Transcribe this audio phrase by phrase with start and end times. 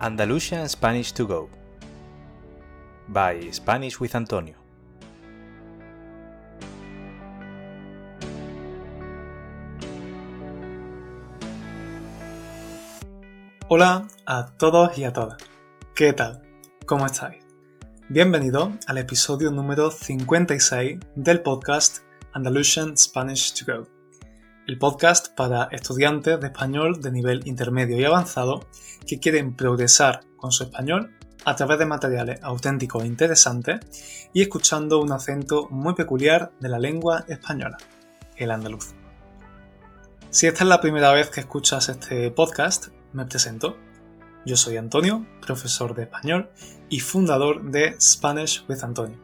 [0.00, 1.48] Andalusian Spanish to Go
[3.08, 4.54] by Spanish with Antonio.
[13.66, 15.36] Hola a todos y a todas.
[15.96, 16.42] ¿Qué tal?
[16.86, 17.42] ¿Cómo estáis?
[18.08, 21.98] Bienvenido al episodio número 56 del podcast
[22.32, 23.88] Andalusian Spanish to Go,
[24.68, 28.66] el podcast para estudiantes de español de nivel intermedio y avanzado
[29.06, 31.16] que quieren progresar con su español
[31.46, 36.78] a través de materiales auténticos e interesantes y escuchando un acento muy peculiar de la
[36.78, 37.78] lengua española,
[38.36, 38.94] el andaluz.
[40.28, 43.78] Si esta es la primera vez que escuchas este podcast, me presento.
[44.44, 46.50] Yo soy Antonio, profesor de español
[46.90, 49.18] y fundador de Spanish with Antonio,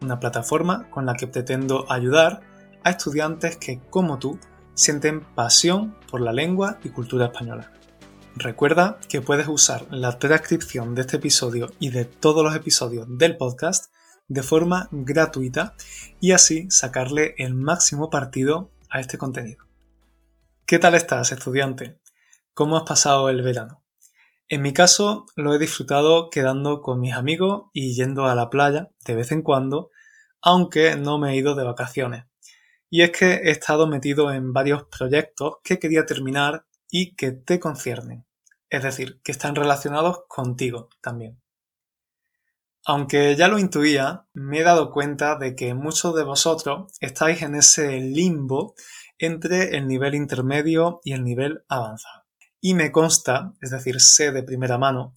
[0.00, 2.40] una plataforma con la que pretendo ayudar
[2.84, 4.38] a estudiantes que, como tú,
[4.78, 7.72] sienten pasión por la lengua y cultura española.
[8.36, 13.36] Recuerda que puedes usar la transcripción de este episodio y de todos los episodios del
[13.36, 13.92] podcast
[14.28, 15.74] de forma gratuita
[16.20, 19.64] y así sacarle el máximo partido a este contenido.
[20.64, 21.98] ¿Qué tal estás, estudiante?
[22.54, 23.82] ¿Cómo has pasado el verano?
[24.48, 28.90] En mi caso, lo he disfrutado quedando con mis amigos y yendo a la playa
[29.04, 29.90] de vez en cuando,
[30.40, 32.27] aunque no me he ido de vacaciones.
[32.90, 37.60] Y es que he estado metido en varios proyectos que quería terminar y que te
[37.60, 38.26] conciernen.
[38.70, 41.40] Es decir, que están relacionados contigo también.
[42.84, 47.54] Aunque ya lo intuía, me he dado cuenta de que muchos de vosotros estáis en
[47.54, 48.74] ese limbo
[49.18, 52.24] entre el nivel intermedio y el nivel avanzado.
[52.60, 55.14] Y me consta, es decir, sé de primera mano,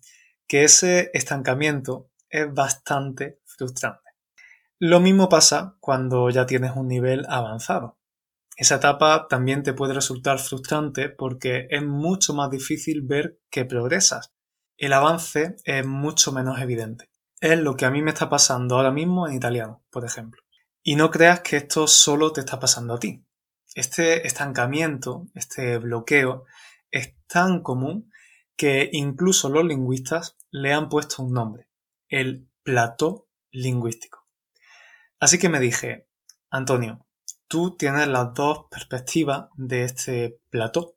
[0.47, 4.10] que ese estancamiento es bastante frustrante.
[4.83, 7.99] Lo mismo pasa cuando ya tienes un nivel avanzado.
[8.57, 14.33] Esa etapa también te puede resultar frustrante porque es mucho más difícil ver que progresas.
[14.77, 17.11] El avance es mucho menos evidente.
[17.39, 20.41] Es lo que a mí me está pasando ahora mismo en italiano, por ejemplo.
[20.81, 23.23] Y no creas que esto solo te está pasando a ti.
[23.75, 26.45] Este estancamiento, este bloqueo,
[26.89, 28.11] es tan común
[28.57, 31.69] que incluso los lingüistas le han puesto un nombre,
[32.09, 34.20] el plató lingüístico.
[35.21, 36.07] Así que me dije,
[36.49, 37.05] Antonio,
[37.47, 40.95] tú tienes las dos perspectivas de este plató.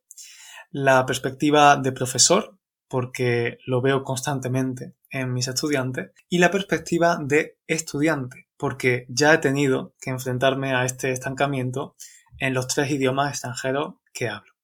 [0.71, 2.59] La perspectiva de profesor,
[2.89, 9.39] porque lo veo constantemente en mis estudiantes, y la perspectiva de estudiante, porque ya he
[9.39, 11.95] tenido que enfrentarme a este estancamiento
[12.39, 14.55] en los tres idiomas extranjeros que hablo.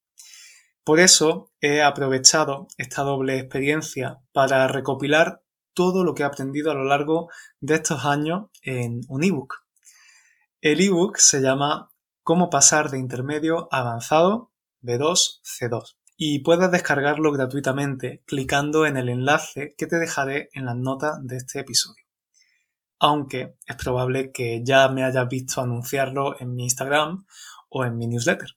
[0.84, 5.42] Por eso he aprovechado esta doble experiencia para recopilar
[5.72, 7.28] todo lo que he aprendido a lo largo
[7.60, 9.64] de estos años en un ebook.
[10.60, 11.90] El ebook se llama
[12.22, 19.74] Cómo pasar de intermedio avanzado B2 C2 y puedes descargarlo gratuitamente clicando en el enlace
[19.76, 22.04] que te dejaré en las notas de este episodio.
[22.98, 27.24] Aunque es probable que ya me hayas visto anunciarlo en mi Instagram
[27.70, 28.50] o en mi newsletter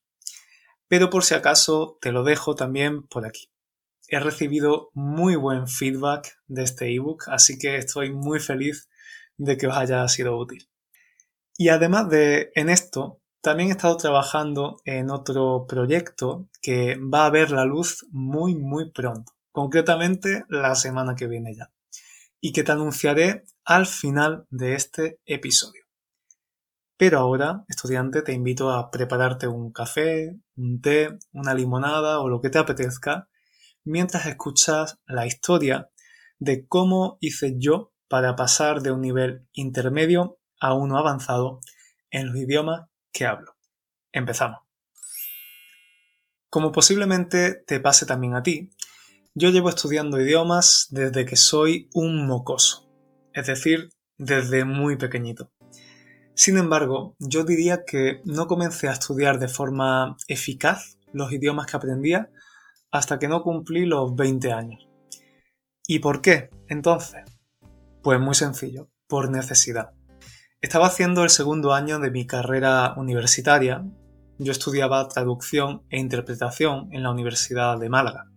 [0.93, 3.49] pero por si acaso te lo dejo también por aquí.
[4.13, 8.87] He recibido muy buen feedback de este ebook, así que estoy muy feliz
[9.37, 10.69] de que os haya sido útil.
[11.57, 17.31] Y además de en esto, también he estado trabajando en otro proyecto que va a
[17.31, 21.71] ver la luz muy muy pronto, concretamente la semana que viene ya,
[22.39, 25.85] y que te anunciaré al final de este episodio.
[26.97, 32.41] Pero ahora, estudiante, te invito a prepararte un café, un té, una limonada o lo
[32.41, 33.27] que te apetezca,
[33.83, 35.89] mientras escuchas la historia
[36.39, 41.59] de cómo hice yo para pasar de un nivel intermedio a uno avanzado
[42.11, 43.55] en los idiomas que hablo.
[44.11, 44.59] Empezamos.
[46.49, 48.69] Como posiblemente te pase también a ti,
[49.33, 52.87] yo llevo estudiando idiomas desde que soy un mocoso,
[53.33, 55.51] es decir, desde muy pequeñito.
[56.35, 61.77] Sin embargo, yo diría que no comencé a estudiar de forma eficaz los idiomas que
[61.77, 62.29] aprendía
[62.93, 64.87] hasta que no cumplí los 20 años.
[65.87, 66.51] ¿Y por qué?
[66.69, 67.23] Entonces,
[68.03, 69.93] pues muy sencillo, por necesidad.
[70.61, 73.83] Estaba haciendo el segundo año de mi carrera universitaria.
[74.37, 78.31] Yo estudiaba traducción e interpretación en la Universidad de Málaga.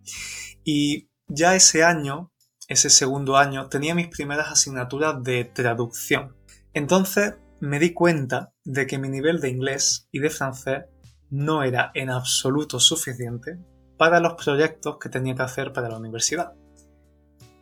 [0.63, 2.31] Y ya ese año,
[2.67, 6.35] ese segundo año, tenía mis primeras asignaturas de traducción.
[6.73, 10.85] Entonces me di cuenta de que mi nivel de inglés y de francés
[11.29, 13.59] no era en absoluto suficiente
[13.97, 16.53] para los proyectos que tenía que hacer para la universidad.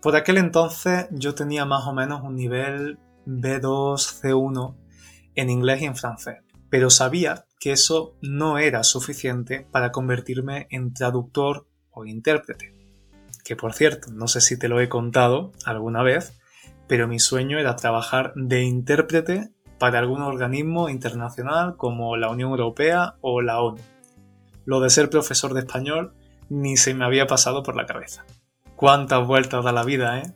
[0.01, 4.75] Por aquel entonces yo tenía más o menos un nivel B2, C1
[5.35, 6.37] en inglés y en francés,
[6.69, 12.73] pero sabía que eso no era suficiente para convertirme en traductor o intérprete.
[13.43, 16.39] que por cierto, no sé si te lo he contado alguna vez,
[16.87, 23.15] pero mi sueño era trabajar de intérprete para algún organismo internacional como la Unión Europea
[23.21, 23.81] o la ONU.
[24.65, 26.13] Lo de ser profesor de español
[26.49, 28.25] ni se me había pasado por la cabeza.
[28.75, 30.33] Cuántas vueltas da la vida, ¿eh?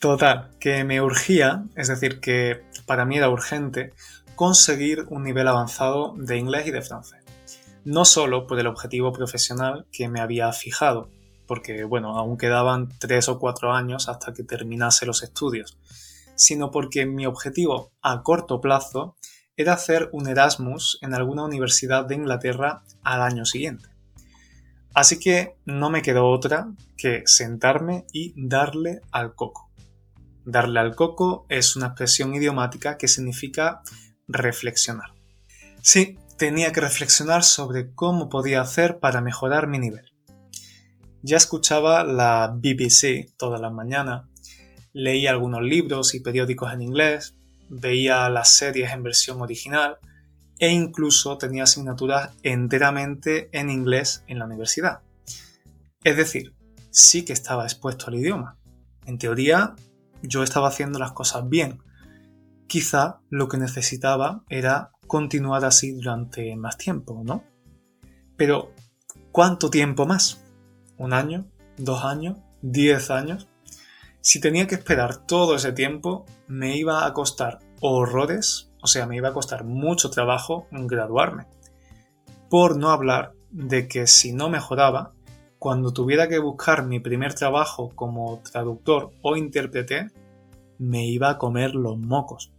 [0.00, 3.92] Total, que me urgía, es decir, que para mí era urgente,
[4.34, 7.22] conseguir un nivel avanzado de inglés y de francés.
[7.84, 11.08] No solo por el objetivo profesional que me había fijado,
[11.46, 15.78] porque bueno, aún quedaban tres o cuatro años hasta que terminase los estudios,
[16.34, 19.16] sino porque mi objetivo a corto plazo
[19.56, 23.93] era hacer un Erasmus en alguna universidad de Inglaterra al año siguiente.
[24.94, 29.72] Así que no me quedó otra que sentarme y darle al coco.
[30.44, 33.82] Darle al coco es una expresión idiomática que significa
[34.28, 35.12] reflexionar.
[35.82, 40.12] Sí, tenía que reflexionar sobre cómo podía hacer para mejorar mi nivel.
[41.22, 44.28] Ya escuchaba la BBC toda la mañana,
[44.92, 47.34] leía algunos libros y periódicos en inglés,
[47.68, 49.98] veía las series en versión original
[50.58, 55.00] e incluso tenía asignaturas enteramente en inglés en la universidad.
[56.02, 56.54] Es decir,
[56.90, 58.58] sí que estaba expuesto al idioma.
[59.06, 59.74] En teoría,
[60.22, 61.82] yo estaba haciendo las cosas bien.
[62.66, 67.44] Quizá lo que necesitaba era continuar así durante más tiempo, ¿no?
[68.36, 68.72] Pero,
[69.32, 70.44] ¿cuánto tiempo más?
[70.98, 71.46] un año,
[71.76, 73.48] dos años, diez años.
[74.20, 79.16] Si tenía que esperar todo ese tiempo, me iba a costar horrores, o sea, me
[79.16, 81.46] iba a costar mucho trabajo graduarme.
[82.50, 85.14] Por no hablar de que si no mejoraba,
[85.58, 90.10] cuando tuviera que buscar mi primer trabajo como traductor o intérprete,
[90.78, 92.52] me iba a comer los mocos.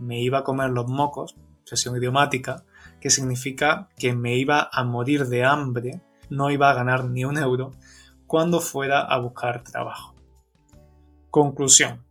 [0.00, 2.64] Me iba a comer los mocos, sesión idiomática,
[3.00, 7.38] que significa que me iba a morir de hambre no iba a ganar ni un
[7.38, 7.70] euro
[8.26, 10.16] cuando fuera a buscar trabajo.
[11.30, 12.04] Conclusión.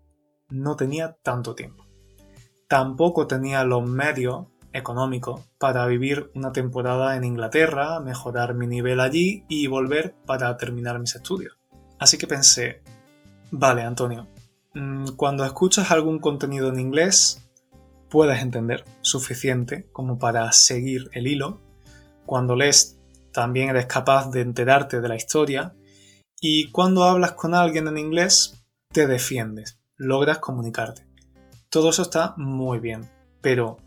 [0.50, 1.82] No tenía tanto tiempo.
[2.74, 9.46] Tampoco tenía los medios económicos para vivir una temporada en Inglaterra, mejorar mi nivel allí
[9.48, 11.56] y volver para terminar mis estudios.
[12.00, 12.81] Así que pensé,
[13.52, 14.28] vale Antonio,
[14.74, 17.48] mm, cuando escuchas algún contenido en inglés,
[18.10, 21.62] puedes entender suficiente como para seguir el hilo.
[22.26, 23.00] Cuando lees
[23.31, 25.76] también eres capaz de enterarte de la historia
[26.42, 31.12] y cuando hablas con alguien en inglés te defiendes, logras comunicarte.
[31.74, 33.10] Todo eso está muy bien,
[33.42, 33.78] pero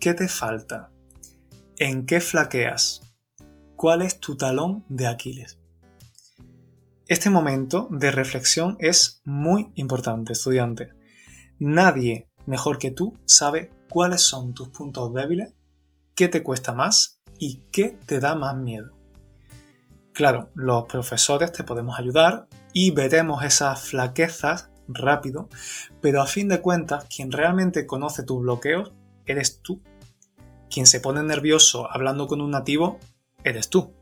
[0.00, 0.90] ¿qué te falta?
[1.76, 3.14] ¿En qué flaqueas?
[3.76, 5.60] ¿Cuál es tu talón de Aquiles?
[7.06, 10.94] Este momento de reflexión es muy importante, estudiante.
[11.60, 15.54] Nadie mejor que tú sabe cuáles son tus puntos débiles,
[16.16, 18.98] qué te cuesta más y qué te da más miedo.
[20.12, 25.48] Claro, los profesores te podemos ayudar y veremos esas flaquezas rápido,
[26.00, 28.92] pero a fin de cuentas, quien realmente conoce tus bloqueos
[29.26, 29.82] eres tú.
[30.70, 32.98] Quien se pone nervioso hablando con un nativo
[33.44, 33.94] eres tú.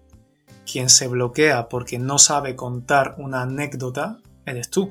[0.71, 4.91] Quien se bloquea porque no sabe contar una anécdota eres tú.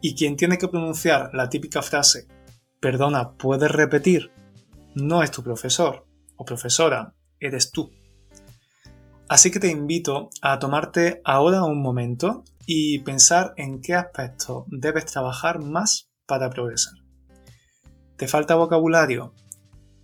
[0.00, 2.28] Y quien tiene que pronunciar la típica frase,
[2.80, 4.30] perdona, ¿puedes repetir?
[4.94, 7.92] No es tu profesor o profesora, eres tú.
[9.28, 15.04] Así que te invito a tomarte ahora un momento y pensar en qué aspectos debes
[15.04, 16.94] trabajar más para progresar.
[18.16, 19.34] ¿Te falta vocabulario?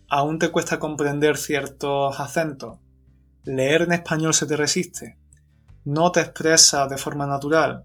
[0.08, 2.78] ¿Aún te cuesta comprender ciertos acentos?
[3.44, 5.18] ¿Leer en español se te resiste?
[5.84, 7.84] ¿No te expresa de forma natural?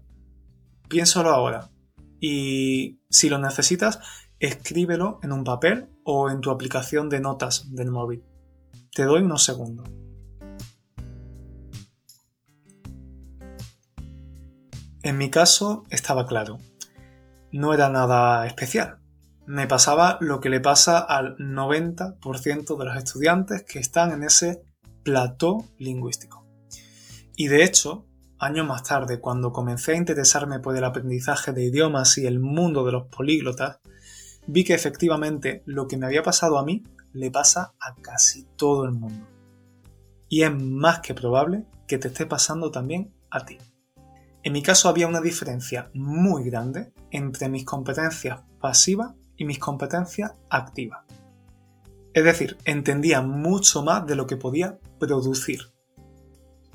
[0.88, 1.70] Piénsalo ahora.
[2.20, 3.98] Y si lo necesitas,
[4.38, 8.24] escríbelo en un papel o en tu aplicación de notas del móvil.
[8.94, 9.88] Te doy unos segundos.
[15.02, 16.58] En mi caso estaba claro.
[17.52, 18.98] No era nada especial.
[19.46, 24.62] Me pasaba lo que le pasa al 90% de los estudiantes que están en ese
[25.02, 26.46] plató lingüístico.
[27.34, 28.06] Y de hecho,
[28.38, 32.84] años más tarde, cuando comencé a interesarme por el aprendizaje de idiomas y el mundo
[32.84, 33.80] de los políglotas,
[34.46, 38.84] vi que efectivamente lo que me había pasado a mí le pasa a casi todo
[38.84, 39.26] el mundo.
[40.28, 43.56] Y es más que probable que te esté pasando también a ti.
[44.42, 50.32] En mi caso había una diferencia muy grande entre mis competencias pasivas y mis competencias
[50.48, 51.04] activas.
[52.14, 55.70] Es decir, entendía mucho más de lo que podía producir.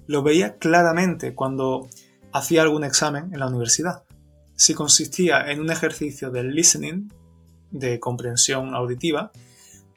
[0.08, 1.88] Lo veía claramente cuando
[2.32, 4.04] hacía algún examen en la universidad.
[4.56, 7.10] Si consistía en un ejercicio de listening,
[7.72, 9.32] de comprensión auditiva,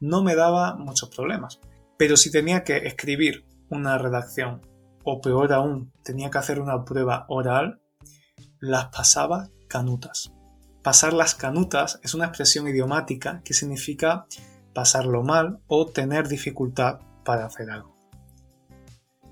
[0.01, 1.61] no me daba muchos problemas.
[1.97, 4.63] Pero si tenía que escribir una redacción
[5.05, 7.81] o peor aún, tenía que hacer una prueba oral,
[8.61, 10.33] las pasaba canutas.
[10.83, 14.27] Pasar las canutas es una expresión idiomática que significa
[14.75, 17.97] pasarlo mal o tener dificultad para hacer algo.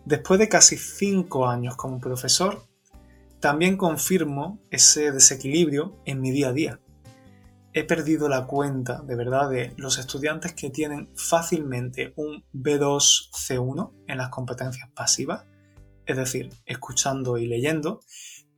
[0.05, 2.65] Después de casi cinco años como profesor,
[3.41, 6.81] también confirmo ese desequilibrio en mi día a día.
[7.73, 13.93] He perdido la cuenta, de verdad, de los estudiantes que tienen fácilmente un B2 C1
[14.07, 15.45] en las competencias pasivas,
[16.07, 18.01] es decir, escuchando y leyendo,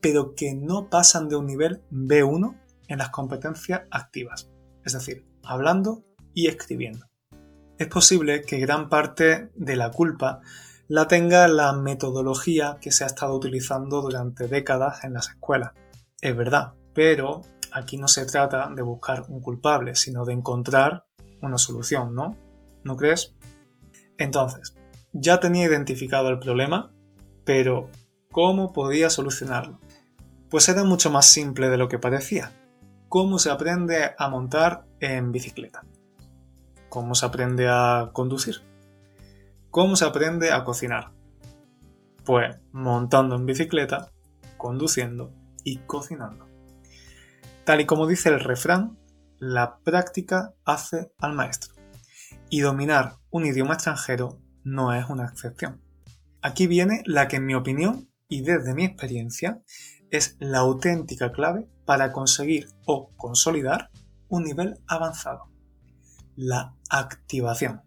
[0.00, 4.50] pero que no pasan de un nivel B1 en las competencias activas,
[4.84, 7.06] es decir, hablando y escribiendo.
[7.78, 10.40] Es posible que gran parte de la culpa
[10.88, 15.72] la tenga la metodología que se ha estado utilizando durante décadas en las escuelas.
[16.20, 21.04] Es verdad, pero aquí no se trata de buscar un culpable, sino de encontrar
[21.42, 22.36] una solución, ¿no?
[22.84, 23.36] ¿No crees?
[24.16, 24.74] Entonces,
[25.12, 26.92] ya tenía identificado el problema,
[27.48, 27.88] pero
[28.30, 29.80] ¿cómo podía solucionarlo?
[30.50, 32.52] Pues era mucho más simple de lo que parecía.
[33.08, 35.82] ¿Cómo se aprende a montar en bicicleta?
[36.90, 38.56] ¿Cómo se aprende a conducir?
[39.70, 41.12] ¿Cómo se aprende a cocinar?
[42.26, 44.12] Pues montando en bicicleta,
[44.58, 45.32] conduciendo
[45.64, 46.46] y cocinando.
[47.64, 48.98] Tal y como dice el refrán,
[49.38, 51.72] la práctica hace al maestro.
[52.50, 55.87] Y dominar un idioma extranjero no es una excepción.
[56.42, 59.62] Aquí viene la que en mi opinión y desde mi experiencia
[60.10, 63.90] es la auténtica clave para conseguir o consolidar
[64.28, 65.50] un nivel avanzado.
[66.36, 67.82] La activación.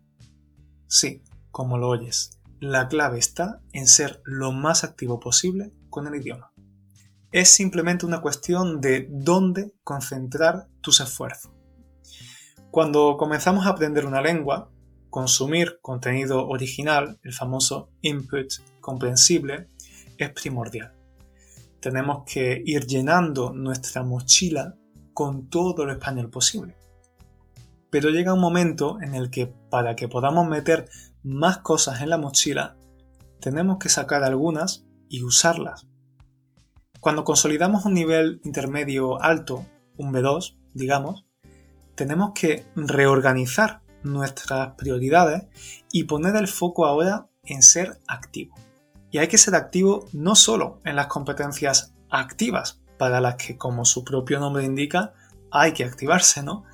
[0.88, 2.42] Sí, como lo oyes.
[2.60, 6.52] La clave está en ser lo más activo posible con el idioma.
[7.32, 11.54] Es simplemente una cuestión de dónde concentrar tus esfuerzos.
[12.70, 14.70] Cuando comenzamos a aprender una lengua,
[15.12, 18.48] consumir contenido original, el famoso input
[18.80, 19.68] comprensible,
[20.18, 20.94] es primordial.
[21.80, 24.76] Tenemos que ir llenando nuestra mochila
[25.14, 26.76] con todo lo español posible.
[27.90, 30.88] Pero llega un momento en el que para que podamos meter
[31.24, 32.78] más cosas en la mochila,
[33.42, 35.88] tenemos que sacar algunas y usarlas.
[37.02, 39.66] Cuando consolidamos un nivel intermedio alto,
[39.98, 41.26] un B2, digamos,
[41.96, 45.44] tenemos que reorganizar nuestras prioridades
[45.92, 48.56] y poner el foco ahora en ser activo.
[49.12, 53.84] Y hay que ser activo no solo en las competencias activas, para las que, como
[53.84, 55.14] su propio nombre indica,
[55.50, 56.66] hay que activarse, ¿no?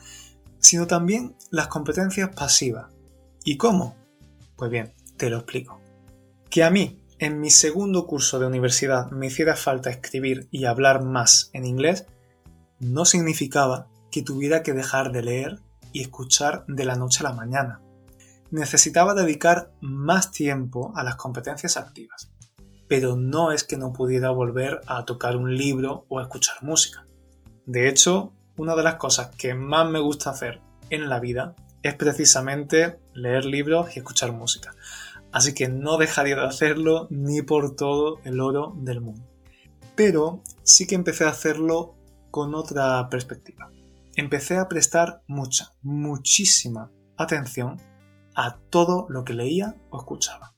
[0.60, 2.94] Sino también las competencias pasivas.
[3.46, 3.96] ¿Y cómo?
[4.58, 5.80] Pues bien, te lo explico.
[6.50, 11.02] Que a mí, en mi segundo curso de universidad, me hiciera falta escribir y hablar
[11.02, 12.06] más en inglés,
[12.80, 15.62] no significaba que tuviera que dejar de leer
[15.98, 17.82] y escuchar de la noche a la mañana.
[18.52, 22.32] Necesitaba dedicar más tiempo a las competencias activas,
[22.88, 27.08] pero no es que no pudiera volver a tocar un libro o a escuchar música.
[27.66, 30.62] De hecho, una de las cosas que más me gusta hacer
[30.92, 34.76] en la vida es precisamente leer libros y escuchar música.
[35.32, 39.28] Así que no dejaría de hacerlo ni por todo el oro del mundo.
[39.96, 41.96] Pero sí que empecé a hacerlo
[42.30, 43.72] con otra perspectiva.
[44.18, 47.80] Empecé a prestar mucha, muchísima atención
[48.36, 50.56] a todo lo que leía o escuchaba.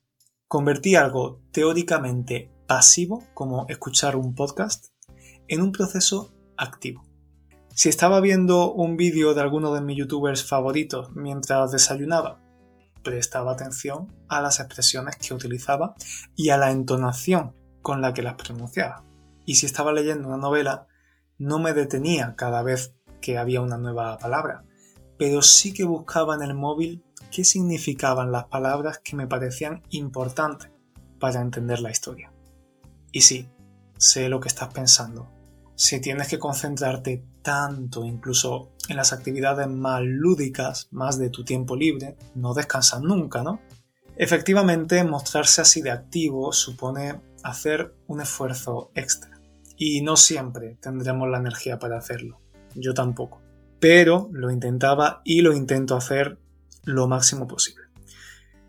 [0.47, 4.93] Convertí algo teóricamente pasivo, como escuchar un podcast,
[5.49, 7.03] en un proceso activo.
[7.75, 12.41] Si estaba viendo un vídeo de alguno de mis youtubers favoritos mientras desayunaba,
[13.03, 15.95] prestaba atención a las expresiones que utilizaba
[16.33, 19.03] y a la entonación con la que las pronunciaba.
[19.45, 20.87] Y si estaba leyendo una novela,
[21.39, 24.63] no me detenía cada vez que había una nueva palabra,
[25.17, 30.71] pero sí que buscaba en el móvil qué significaban las palabras que me parecían importantes
[31.19, 32.31] para entender la historia.
[33.11, 33.49] Y sí,
[33.97, 35.39] sé lo que estás pensando
[35.79, 41.77] si tienes que concentrarte tanto, incluso en las actividades más lúdicas, más de tu tiempo
[41.77, 43.61] libre, no descansas nunca, ¿no?
[44.17, 49.39] Efectivamente, mostrarse así de activo supone hacer un esfuerzo extra.
[49.77, 52.41] Y no siempre tendremos la energía para hacerlo.
[52.75, 53.41] Yo tampoco.
[53.79, 56.39] Pero lo intentaba y lo intento hacer
[56.83, 57.85] lo máximo posible.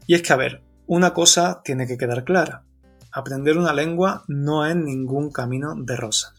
[0.07, 2.65] Y es que, a ver, una cosa tiene que quedar clara.
[3.13, 6.35] Aprender una lengua no es ningún camino de rosas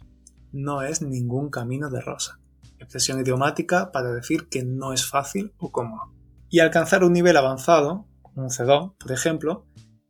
[0.52, 2.40] no es ningún camino de rosa.
[2.80, 6.14] Expresión idiomática para decir que no es fácil o cómodo.
[6.50, 9.68] Y alcanzar un nivel avanzado, un C2, por ejemplo,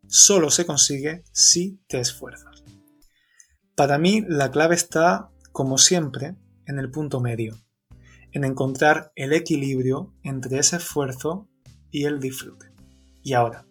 [0.08, 2.64] solo se consigue si te esfuerzas.
[3.76, 7.58] Para mí la clave está, como siempre, en el punto medio,
[8.32, 11.48] en encontrar el equilibrio entre ese esfuerzo
[11.92, 12.72] y el disfrute.
[13.24, 13.66] Y ahora,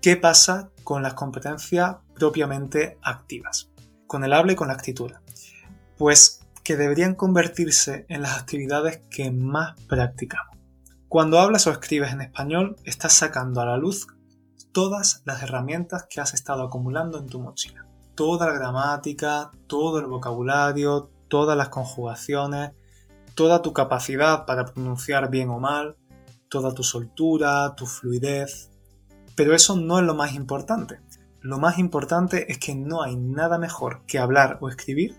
[0.00, 3.70] ¿qué pasa con las competencias propiamente activas?
[4.06, 5.22] Con el habla y con la escritura.
[5.98, 10.56] Pues que deberían convertirse en las actividades que más practicamos.
[11.08, 14.08] Cuando hablas o escribes en español, estás sacando a la luz
[14.72, 17.86] todas las herramientas que has estado acumulando en tu mochila.
[18.14, 22.72] Toda la gramática, todo el vocabulario, todas las conjugaciones,
[23.34, 25.96] toda tu capacidad para pronunciar bien o mal,
[26.48, 28.70] toda tu soltura, tu fluidez.
[29.34, 31.00] Pero eso no es lo más importante.
[31.40, 35.16] Lo más importante es que no hay nada mejor que hablar o escribir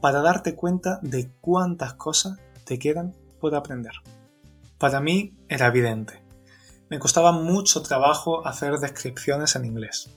[0.00, 3.92] para darte cuenta de cuántas cosas te quedan por aprender.
[4.78, 6.22] Para mí era evidente.
[6.90, 10.10] Me costaba mucho trabajo hacer descripciones en inglés.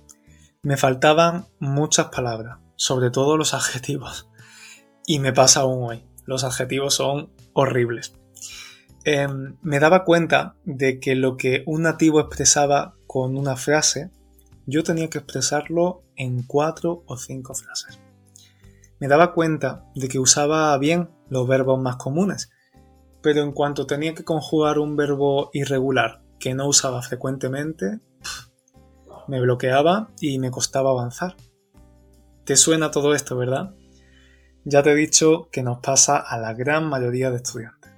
[0.62, 4.30] Me faltaban muchas palabras, sobre todo los adjetivos.
[5.10, 6.04] Y me pasa aún hoy.
[6.26, 8.14] Los adjetivos son horribles.
[9.06, 14.12] Em, me daba cuenta de que lo que un nativo expresaba con una frase,
[14.66, 18.02] yo tenía que expresarlo en cuatro o cinco frases.
[19.00, 22.50] Me daba cuenta de que usaba bien los verbos más comunes,
[23.22, 28.02] pero en cuanto tenía que conjugar un verbo irregular que no usaba frecuentemente,
[29.30, 31.38] me bloqueaba y me costaba avanzar.
[32.44, 33.74] ¿Te suena todo esto, verdad?
[34.70, 37.90] Ya te he dicho que nos pasa a la gran mayoría de estudiantes.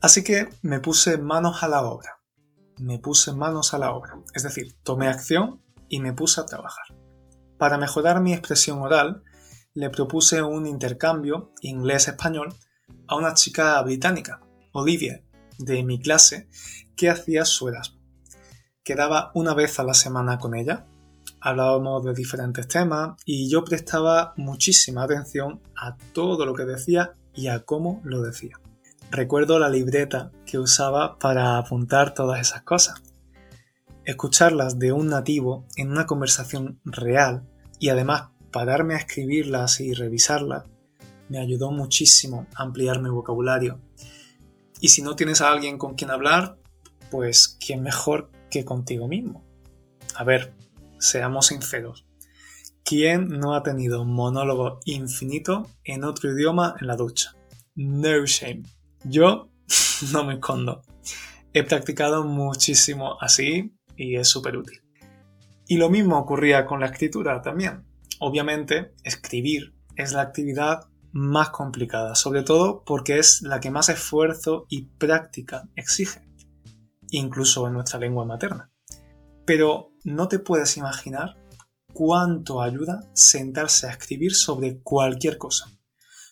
[0.00, 2.22] Así que me puse manos a la obra.
[2.78, 4.18] Me puse manos a la obra.
[4.32, 6.86] Es decir, tomé acción y me puse a trabajar.
[7.58, 9.24] Para mejorar mi expresión oral,
[9.74, 12.54] le propuse un intercambio inglés-español
[13.06, 14.40] a una chica británica,
[14.72, 15.22] Olivia,
[15.58, 16.48] de mi clase,
[16.96, 18.00] que hacía su Erasmus.
[18.82, 20.86] Quedaba una vez a la semana con ella,
[21.44, 27.48] hablábamos de diferentes temas y yo prestaba muchísima atención a todo lo que decía y
[27.48, 28.58] a cómo lo decía.
[29.10, 33.02] Recuerdo la libreta que usaba para apuntar todas esas cosas.
[34.06, 37.46] Escucharlas de un nativo en una conversación real
[37.78, 40.64] y además pararme a escribirlas y revisarlas
[41.28, 43.80] me ayudó muchísimo a ampliar mi vocabulario.
[44.80, 46.56] Y si no tienes a alguien con quien hablar,
[47.10, 49.44] pues quién mejor que contigo mismo.
[50.14, 50.54] A ver,
[51.04, 52.06] seamos sinceros.
[52.84, 57.34] ¿Quién no ha tenido un monólogo infinito en otro idioma en la ducha?
[57.74, 58.62] No shame.
[59.04, 59.50] Yo
[60.12, 60.82] no me escondo.
[61.52, 64.82] He practicado muchísimo así y es súper útil.
[65.66, 67.84] Y lo mismo ocurría con la escritura también.
[68.20, 70.80] Obviamente, escribir es la actividad
[71.12, 76.20] más complicada, sobre todo porque es la que más esfuerzo y práctica exige,
[77.10, 78.70] incluso en nuestra lengua materna.
[79.46, 81.36] Pero no te puedes imaginar
[81.92, 85.74] cuánto ayuda sentarse a escribir sobre cualquier cosa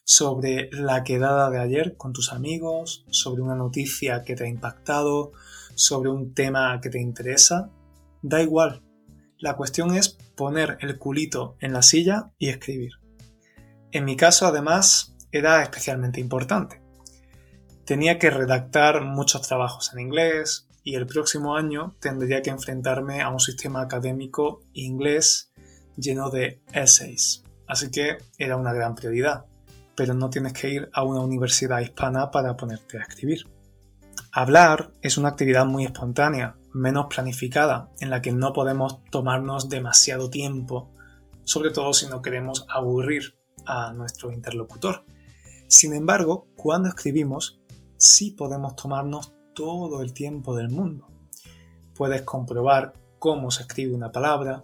[0.05, 5.33] sobre la quedada de ayer con tus amigos, sobre una noticia que te ha impactado,
[5.75, 7.71] sobre un tema que te interesa.
[8.23, 8.83] Da igual.
[9.39, 12.93] La cuestión es poner el culito en la silla y escribir.
[13.91, 16.81] En mi caso, además, era especialmente importante.
[17.85, 23.31] Tenía que redactar muchos trabajos en inglés y el próximo año tendría que enfrentarme a
[23.31, 25.53] un sistema académico inglés
[25.97, 27.45] lleno de essays.
[27.67, 29.47] Así que era una gran prioridad
[29.95, 33.47] pero no tienes que ir a una universidad hispana para ponerte a escribir.
[34.33, 40.31] Hablar es una actividad muy espontánea, menos planificada, en la que no podemos tomarnos demasiado
[40.31, 40.91] tiempo,
[41.45, 45.05] sobre todo si no queremos aburrir a nuestro interlocutor.
[45.69, 47.61] Sin embargo, cuando escribimos,
[47.97, 51.09] sí podemos tomarnos todo el tiempo del mundo.
[51.95, 54.63] Puedes comprobar cómo se escribe una palabra,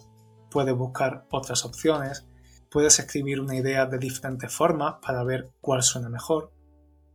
[0.50, 2.28] puedes buscar otras opciones,
[2.70, 6.52] Puedes escribir una idea de diferentes formas para ver cuál suena mejor.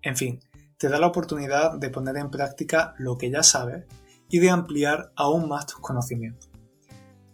[0.01, 0.39] En fin,
[0.77, 3.86] te da la oportunidad de poner en práctica lo que ya sabes
[4.29, 6.49] y de ampliar aún más tus conocimientos.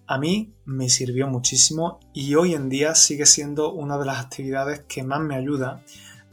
[0.06, 4.82] A mí me sirvió muchísimo y hoy en día sigue siendo una de las actividades
[4.82, 5.82] que más me ayuda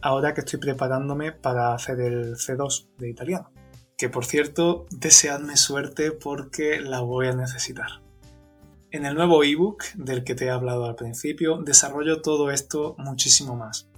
[0.03, 3.51] ahora que estoy preparándome para hacer el C2 de italiano.
[3.97, 8.03] Que por cierto, deseadme suerte porque la voy a necesitar.
[8.91, 13.57] En el nuevo ebook del que te he hablado al principio, desarrollo todo esto muchísimo
[13.57, 13.89] más,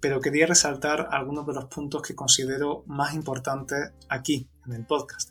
[0.00, 5.30] pero quería resaltar algunos de los puntos que considero más importantes aquí en el podcast.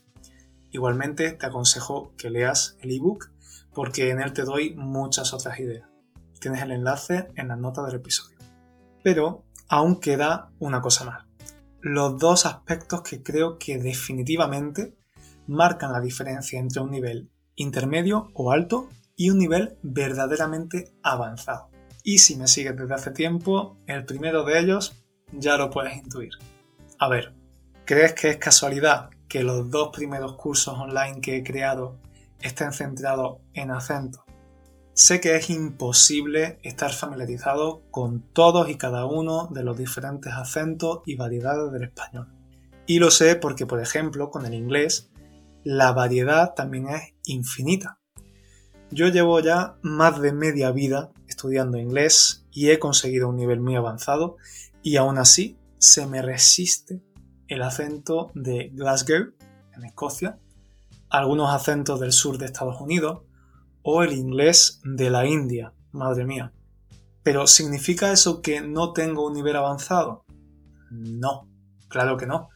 [0.72, 3.32] Igualmente te aconsejo que leas el ebook
[3.74, 5.88] porque en él te doy muchas otras ideas.
[6.40, 8.38] Tienes el enlace en la nota del episodio.
[9.04, 11.27] Pero aún queda una cosa más.
[11.90, 14.98] Los dos aspectos que creo que definitivamente
[15.48, 21.70] marcan la diferencia entre un nivel intermedio o alto y un nivel verdaderamente avanzado.
[22.04, 26.34] Y si me sigues desde hace tiempo, el primero de ellos ya lo puedes intuir.
[27.00, 27.34] A ver,
[27.86, 32.02] ¿crees que es casualidad que los dos primeros cursos online que he creado
[32.42, 34.27] estén centrados en acentos.
[34.98, 41.02] Sé que es imposible estar familiarizado con todos y cada uno de los diferentes acentos
[41.06, 42.34] y variedades del español.
[42.88, 45.12] Y lo sé porque, por ejemplo, con el inglés,
[45.64, 48.00] la variedad también es infinita.
[48.90, 53.76] Yo llevo ya más de media vida estudiando inglés y he conseguido un nivel muy
[53.76, 54.38] avanzado
[54.82, 57.04] y aún así se me resiste
[57.48, 59.32] el acento de Glasgow,
[59.76, 60.40] en Escocia,
[61.08, 63.27] algunos acentos del sur de Estados Unidos
[63.90, 66.52] o el inglés de la India, madre mía.
[67.24, 70.26] Pero ¿significa eso que no tengo un nivel avanzado?
[70.92, 71.50] No,
[71.88, 72.50] claro que no.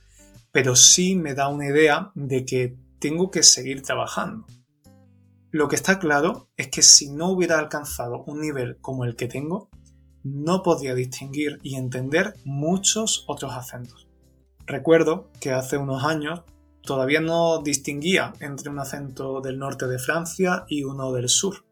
[0.51, 4.45] Pero sí me da una idea de que tengo que seguir trabajando.
[5.51, 9.29] Lo que está claro es que si no hubiera alcanzado un nivel como el que
[9.29, 9.69] tengo,
[10.23, 14.09] no podría distinguir y entender muchos otros acentos.
[14.65, 16.41] Recuerdo que hace unos años
[16.83, 21.65] todavía no distinguía entre un acento del norte de Francia y uno del sur.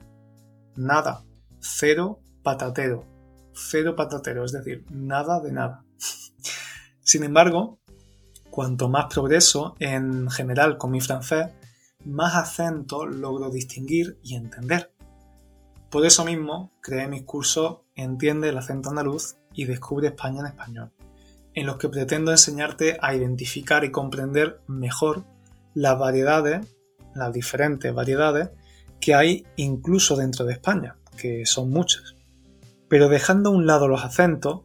[0.76, 1.24] Nada,
[1.60, 3.06] cero patatero,
[3.54, 5.84] cero patatero, es decir, nada de nada.
[7.02, 7.80] Sin embargo,
[8.50, 11.48] cuanto más progreso en general con mi francés,
[12.06, 14.94] más acentos logro distinguir y entender.
[15.90, 20.92] Por eso mismo creé mis cursos Entiende el acento andaluz y Descubre España en español,
[21.60, 25.26] en los que pretendo enseñarte a identificar y comprender mejor
[25.74, 26.66] las variedades,
[27.14, 28.50] las diferentes variedades
[29.02, 32.16] que hay incluso dentro de España, que son muchas.
[32.88, 34.62] Pero dejando a un lado los acentos,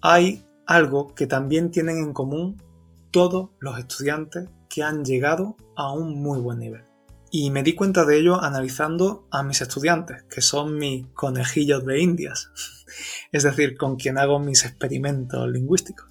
[0.00, 2.62] hay algo que también tienen en común
[3.10, 6.84] todos los estudiantes que han llegado a un muy buen nivel.
[7.32, 12.00] Y me di cuenta de ello analizando a mis estudiantes, que son mis conejillos de
[12.00, 12.50] indias,
[13.32, 16.09] es decir, con quien hago mis experimentos lingüísticos.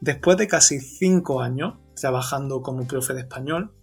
[0.00, 3.74] Después de casi cinco años trabajando como profe de español,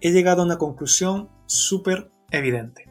[0.00, 2.88] he llegado a una conclusión súper evidente.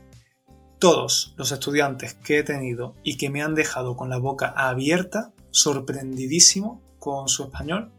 [0.79, 5.33] Todos los estudiantes que he tenido y que me han dejado con la boca abierta,
[5.51, 7.91] sorprendidísimo con su español,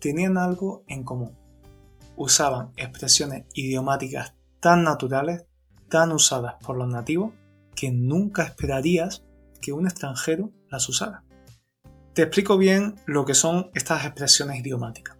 [0.00, 1.36] tenían algo en común.
[2.16, 5.44] Usaban expresiones idiomáticas tan naturales,
[5.88, 7.32] tan usadas por los nativos,
[7.76, 9.24] que nunca esperarías
[9.60, 11.22] que un extranjero las usara.
[12.18, 15.16] Te explico bien lo que son estas expresiones idiomáticas.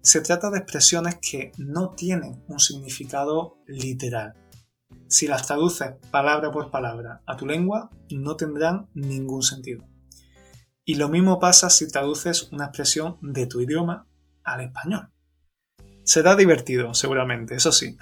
[0.00, 4.32] Se trata de expresiones que no tienen un significado literal.
[5.06, 9.86] Si las traduces palabra por palabra a tu lengua, no tendrán ningún sentido.
[10.86, 14.08] Y lo mismo pasa si traduces una expresión de tu idioma
[14.44, 15.10] al español.
[16.04, 17.98] Será divertido, seguramente, eso sí,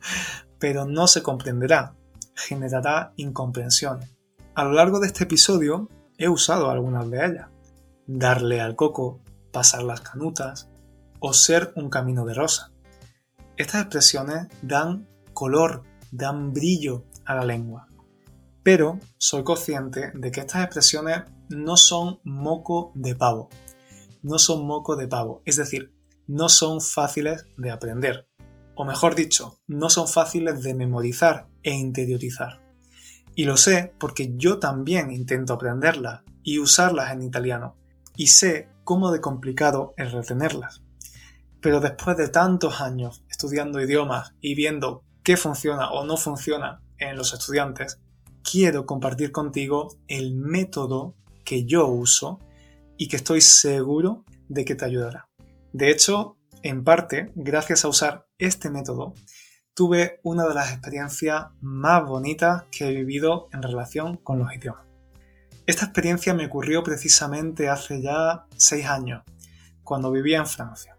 [0.58, 1.96] pero no se comprenderá,
[2.34, 4.00] generará incomprensión.
[4.54, 7.51] A lo largo de este episodio he usado algunas de ellas.
[8.14, 9.22] Darle al coco,
[9.52, 10.68] pasar las canutas
[11.18, 12.70] o ser un camino de rosa.
[13.56, 17.88] Estas expresiones dan color, dan brillo a la lengua.
[18.62, 23.48] Pero soy consciente de que estas expresiones no son moco de pavo.
[24.20, 25.40] No son moco de pavo.
[25.46, 25.94] Es decir,
[26.26, 28.28] no son fáciles de aprender.
[28.74, 32.60] O mejor dicho, no son fáciles de memorizar e interiorizar.
[33.34, 37.78] Y lo sé porque yo también intento aprenderlas y usarlas en italiano.
[38.16, 40.82] Y sé cómo de complicado es retenerlas.
[41.60, 47.16] Pero después de tantos años estudiando idiomas y viendo qué funciona o no funciona en
[47.16, 48.00] los estudiantes,
[48.42, 52.40] quiero compartir contigo el método que yo uso
[52.96, 55.28] y que estoy seguro de que te ayudará.
[55.72, 59.14] De hecho, en parte, gracias a usar este método,
[59.74, 64.91] tuve una de las experiencias más bonitas que he vivido en relación con los idiomas.
[65.72, 69.22] Esta experiencia me ocurrió precisamente hace ya seis años,
[69.82, 70.98] cuando vivía en Francia.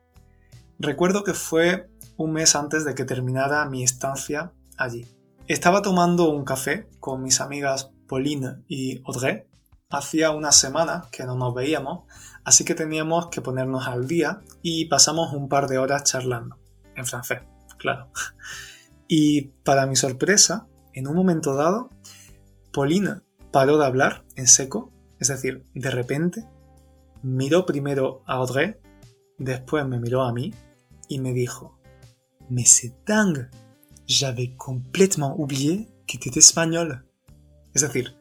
[0.79, 5.07] Recuerdo que fue un mes antes de que terminara mi estancia allí.
[5.47, 9.43] Estaba tomando un café con mis amigas Pauline y Audrey.
[9.91, 12.11] Hacía una semana que no nos veíamos,
[12.43, 16.57] así que teníamos que ponernos al día y pasamos un par de horas charlando,
[16.95, 17.41] en francés,
[17.77, 18.09] claro.
[19.07, 21.91] Y para mi sorpresa, en un momento dado,
[22.71, 23.21] Pauline
[23.53, 26.43] paró de hablar en seco, es decir, de repente,
[27.21, 28.75] miró primero a Audrey,
[29.37, 30.51] después me miró a mí
[31.07, 31.79] y me dijo,
[32.49, 33.49] Mais c'est dingue,
[34.07, 37.05] j'avais complètement oublié que tu español.
[37.75, 38.17] Es decir,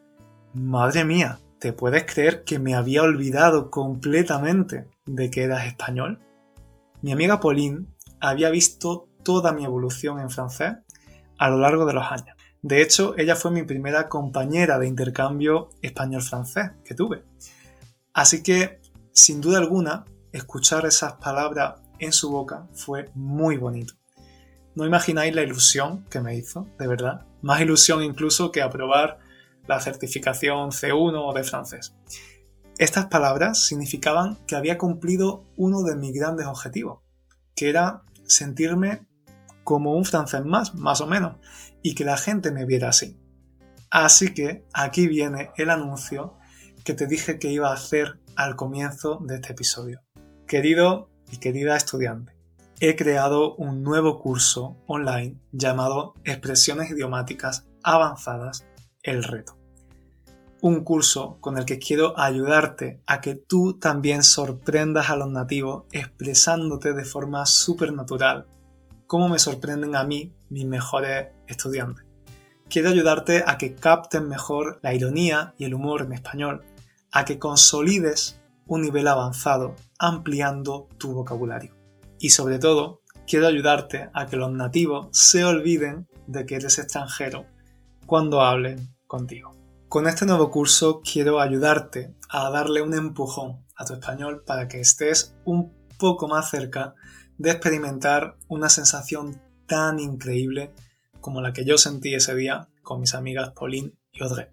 [0.53, 6.21] madre mía, ¿te puedes creer que me había olvidado completamente de que eras español?
[7.01, 7.87] Mi amiga Pauline
[8.21, 10.75] había visto toda mi evolución en francés
[11.39, 12.37] a lo largo de los años.
[12.63, 17.25] De hecho, ella fue mi primera compañera de intercambio español-francés que tuve.
[18.15, 18.81] Así que,
[19.13, 23.95] sin duda alguna, escuchar esas palabras en su boca fue muy bonito.
[24.77, 27.27] No imagináis la ilusión que me hizo, de verdad.
[27.43, 29.19] Más ilusión incluso que aprobar
[29.67, 31.95] la certificación C1 de francés.
[32.79, 37.01] Estas palabras significaban que había cumplido uno de mis grandes objetivos,
[37.55, 39.07] que era sentirme
[39.65, 41.37] como un francés más, más o menos,
[41.83, 43.19] y que la gente me viera así.
[43.91, 46.39] Así que aquí viene el anuncio
[46.85, 50.01] que te dije que iba a hacer al comienzo de este episodio.
[50.47, 52.33] Querido y querida estudiante,
[52.81, 58.67] he creado un nuevo curso online llamado Expresiones idiomáticas avanzadas,
[59.03, 59.59] el reto.
[60.61, 65.85] Un curso con el que quiero ayudarte a que tú también sorprendas a los nativos
[65.93, 68.47] expresándote de forma supernatural,
[69.13, 72.07] como me sorprenden a mí mis mejores estudiantes.
[72.71, 76.65] Quiero ayudarte a que capten mejor la ironía y el humor en español,
[77.11, 81.75] a que consolides un nivel avanzado ampliando tu vocabulario.
[82.19, 87.45] Y sobre todo, quiero ayudarte a que los nativos se olviden de que eres extranjero
[88.07, 89.55] cuando hablen contigo.
[89.91, 94.81] Con este nuevo curso quiero ayudarte a darle un empujón a tu español para que
[94.81, 96.95] estés un poco más cerca
[97.43, 100.73] de experimentar una sensación tan increíble
[101.21, 104.47] como la que yo sentí ese día con mis amigas Pauline y Audrey.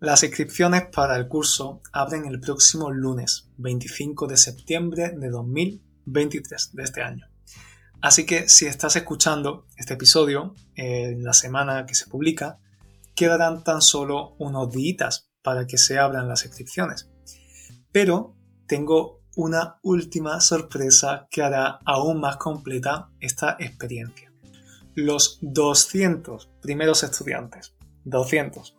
[0.00, 6.82] Las inscripciones para el curso abren el próximo lunes 25 de septiembre de 2023 de
[6.82, 7.26] este año.
[8.02, 12.58] Así que si estás escuchando este episodio en la semana que se publica,
[13.14, 17.08] quedarán tan solo unos días para que se abran las inscripciones.
[17.92, 24.30] Pero tengo una última sorpresa que hará aún más completa esta experiencia.
[24.94, 27.72] Los 200 primeros estudiantes,
[28.04, 28.76] 200,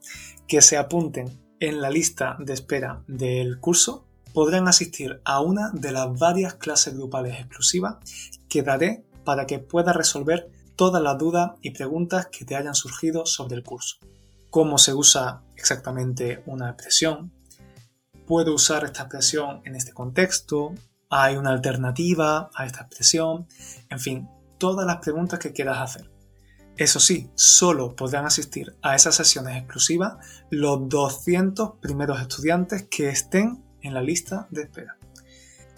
[0.47, 5.91] que se apunten en la lista de espera del curso podrán asistir a una de
[5.91, 7.95] las varias clases grupales exclusivas
[8.47, 13.25] que daré para que puedas resolver todas las dudas y preguntas que te hayan surgido
[13.25, 13.97] sobre el curso.
[14.51, 17.31] Cómo se usa exactamente una expresión,
[18.31, 20.73] puedo usar esta expresión en este contexto,
[21.09, 23.45] hay una alternativa a esta expresión,
[23.89, 26.09] en fin, todas las preguntas que quieras hacer.
[26.77, 30.13] Eso sí, solo podrán asistir a esas sesiones exclusivas
[30.49, 34.95] los 200 primeros estudiantes que estén en la lista de espera.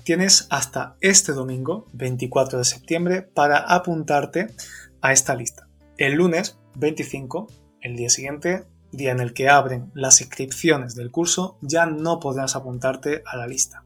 [0.04, 4.54] Tienes hasta este domingo, 24 de septiembre, para apuntarte
[5.02, 5.68] a esta lista.
[5.98, 7.48] El lunes 25,
[7.82, 12.56] el día siguiente, día en el que abren las inscripciones del curso, ya no podrás
[12.56, 13.84] apuntarte a la lista.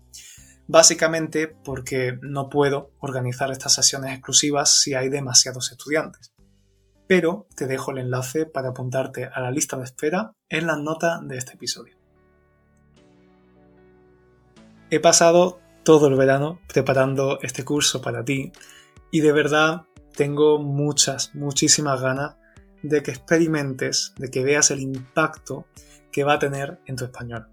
[0.68, 6.34] Básicamente porque no puedo organizar estas sesiones exclusivas si hay demasiados estudiantes.
[7.08, 11.22] Pero te dejo el enlace para apuntarte a la lista de espera en la nota
[11.24, 11.96] de este episodio.
[14.90, 18.52] He pasado todo el verano preparando este curso para ti
[19.10, 19.84] y de verdad
[20.16, 22.36] tengo muchas, muchísimas ganas
[22.84, 25.66] de que experimentes, de que veas el impacto
[26.12, 27.48] que va a tener en tu español.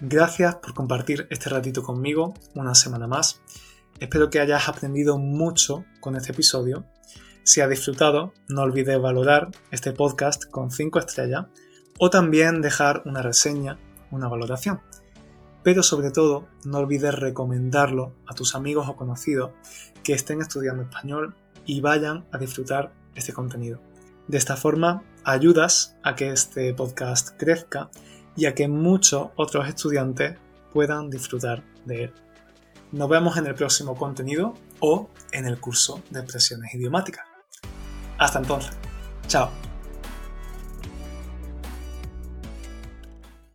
[0.00, 3.40] Gracias por compartir este ratito conmigo una semana más.
[3.98, 6.84] Espero que hayas aprendido mucho con este episodio.
[7.44, 11.46] Si has disfrutado, no olvides valorar este podcast con 5 estrellas
[11.98, 13.78] o también dejar una reseña,
[14.10, 14.80] una valoración
[15.66, 19.50] pero sobre todo no olvides recomendarlo a tus amigos o conocidos
[20.04, 23.80] que estén estudiando español y vayan a disfrutar este contenido.
[24.28, 27.90] De esta forma ayudas a que este podcast crezca
[28.36, 30.38] y a que muchos otros estudiantes
[30.72, 32.14] puedan disfrutar de él.
[32.92, 37.24] Nos vemos en el próximo contenido o en el curso de expresiones idiomáticas.
[38.18, 38.72] Hasta entonces.
[39.26, 39.75] Chao.